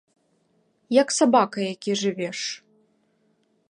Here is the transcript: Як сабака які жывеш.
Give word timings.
Як 1.01 1.13
сабака 1.17 1.59
які 1.73 1.91
жывеш. 2.03 2.39